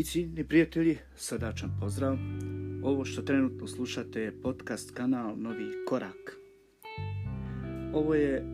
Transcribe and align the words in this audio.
I 0.00 0.04
ciljni 0.04 0.44
prijatelji, 0.44 0.98
srdačan 1.16 1.70
pozdrav. 1.80 2.18
Ovo 2.82 3.04
što 3.04 3.22
trenutno 3.22 3.66
slušate 3.66 4.20
je 4.20 4.40
podcast 4.42 4.94
kanal 4.94 5.36
Novi 5.36 5.64
Korak. 5.88 6.36
Ovo 7.92 8.14
je 8.14 8.44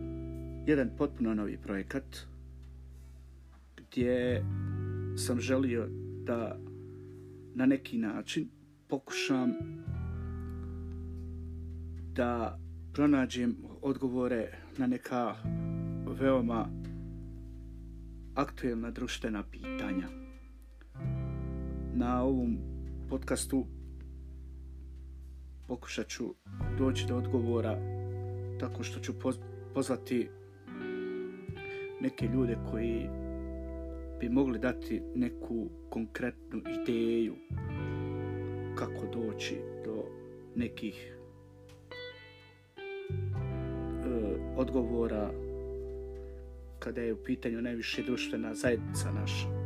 jedan 0.65 0.89
potpuno 0.97 1.33
novi 1.33 1.57
projekat 1.57 2.17
gdje 3.77 4.43
sam 5.17 5.39
želio 5.39 5.87
da 6.23 6.59
na 7.55 7.65
neki 7.65 7.97
način 7.97 8.49
pokušam 8.87 9.53
da 12.13 12.59
pronađem 12.93 13.55
odgovore 13.81 14.51
na 14.77 14.87
neka 14.87 15.35
veoma 16.19 16.69
aktuelna 18.35 18.91
društvena 18.91 19.43
pitanja. 19.51 20.26
Na 21.99 22.23
ovom 22.23 22.57
podcastu 23.09 23.65
pokušat 25.67 26.07
ću 26.07 26.35
doći 26.77 27.05
do 27.07 27.17
odgovora 27.17 27.77
tako 28.59 28.83
što 28.83 28.99
ću 28.99 29.13
pozvati 29.73 30.29
neke 32.01 32.27
ljude 32.27 32.57
koji 32.71 33.09
bi 34.19 34.29
mogli 34.29 34.59
dati 34.59 35.01
neku 35.15 35.69
konkretnu 35.89 36.61
ideju 36.81 37.35
kako 38.75 39.05
doći 39.13 39.55
do 39.85 40.03
nekih 40.55 41.17
e, 42.77 42.83
odgovora 44.55 45.31
kada 46.79 47.01
je 47.01 47.13
u 47.13 47.23
pitanju 47.23 47.61
najviše 47.61 48.03
društvena 48.03 48.53
zajednica 48.53 49.11
naša. 49.11 49.56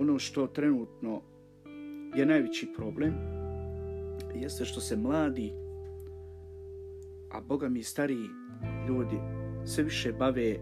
Ono 0.00 0.18
što 0.18 0.46
trenutno 0.46 1.22
je 2.16 2.26
najveći 2.26 2.72
problem 2.76 3.14
jeste 4.34 4.64
što 4.64 4.80
se 4.80 4.96
mladi, 4.96 5.52
a 7.30 7.40
boga 7.40 7.68
mi 7.68 7.82
stariji 7.82 8.28
ljudi, 8.88 9.16
sve 9.64 9.84
više 9.84 10.12
bave 10.12 10.56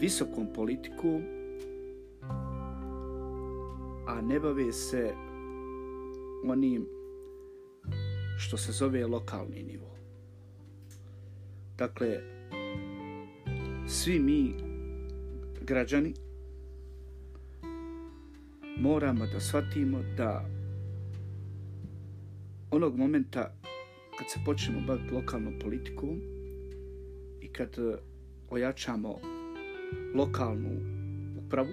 visokom 0.00 0.46
politikom, 0.54 1.22
a 4.06 4.20
ne 4.22 4.40
bave 4.40 4.72
se 4.72 5.12
onim 6.44 6.86
što 8.38 8.56
se 8.56 8.72
zove 8.72 9.06
lokalni 9.06 9.62
nivo. 9.62 9.96
Dakle, 11.78 12.20
svi 13.88 14.18
mi 14.20 14.54
građani 15.60 16.14
moramo 18.80 19.26
da 19.26 19.40
shvatimo 19.40 20.02
da 20.16 20.44
onog 22.70 22.96
momenta 22.96 23.54
kad 24.18 24.30
se 24.30 24.40
počnemo 24.44 24.80
baviti 24.86 25.14
lokalnom 25.14 25.54
politikom 25.62 26.20
i 27.40 27.48
kad 27.48 27.68
e, 27.78 27.96
ojačamo 28.50 29.18
lokalnu 30.14 30.70
upravu, 31.38 31.72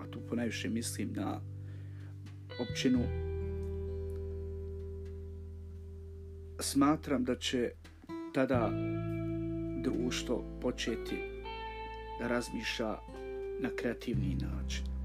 a 0.00 0.10
tu 0.10 0.20
ponajviše 0.28 0.68
mislim 0.68 1.12
na 1.12 1.40
općinu, 2.60 3.02
smatram 6.60 7.24
da 7.24 7.36
će 7.36 7.70
tada 8.34 8.70
društvo 9.82 10.58
početi 10.62 11.16
da 12.20 12.28
razmišlja 12.28 12.96
na 13.60 13.70
kreativni 13.76 14.34
način. 14.34 14.95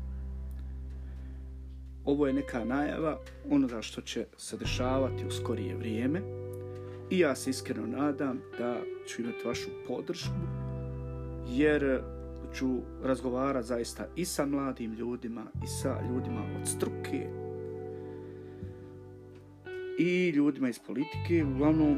Ovo 2.05 2.27
je 2.27 2.33
neka 2.33 2.65
najava 2.65 3.19
onoga 3.49 3.81
što 3.81 4.01
će 4.01 4.25
se 4.37 4.57
dešavati 4.57 5.25
u 5.25 5.31
skorije 5.31 5.75
vrijeme 5.75 6.21
i 7.09 7.19
ja 7.19 7.35
se 7.35 7.49
iskreno 7.49 7.87
nadam 7.87 8.41
da 8.57 8.77
ću 9.07 9.21
imati 9.21 9.47
vašu 9.47 9.69
podršku 9.87 10.33
jer 11.47 12.01
ću 12.53 12.79
razgovarati 13.03 13.67
zaista 13.67 14.07
i 14.15 14.25
sa 14.25 14.45
mladim 14.45 14.93
ljudima 14.93 15.43
i 15.63 15.67
sa 15.67 16.01
ljudima 16.09 16.41
od 16.61 16.67
struke 16.67 17.27
i 19.99 20.29
ljudima 20.29 20.69
iz 20.69 20.79
politike. 20.79 21.45
Uglavnom, 21.55 21.97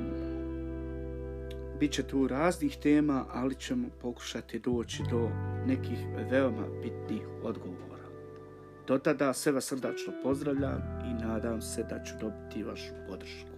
bit 1.79 1.91
će 1.91 2.03
tu 2.03 2.27
raznih 2.27 2.77
tema, 2.81 3.25
ali 3.31 3.55
ćemo 3.55 3.87
pokušati 4.01 4.59
doći 4.59 5.03
do 5.11 5.29
nekih 5.67 5.97
veoma 6.31 6.67
bitnih 6.81 7.27
odgovora. 7.43 8.02
Do 8.87 8.97
tada 8.97 9.33
sve 9.33 9.51
vas 9.51 9.65
srdačno 9.65 10.13
pozdravljam 10.23 10.81
i 11.05 11.23
nadam 11.23 11.61
se 11.61 11.83
da 11.83 12.03
ću 12.03 12.13
dobiti 12.21 12.63
vašu 12.63 12.93
podršku. 13.07 13.49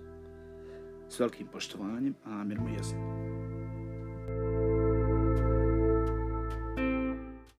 S 1.09 1.19
velikim 1.19 1.47
poštovanjem, 1.47 2.15
Amir 2.25 2.59
Mujezik. 2.59 3.04